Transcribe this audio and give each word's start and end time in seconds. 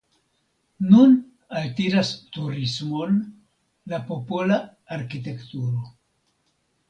Nun 0.91 1.11
altiras 1.59 2.13
turismon 2.37 3.19
la 3.93 3.99
popola 4.07 4.57
arkitekturo. 4.99 5.85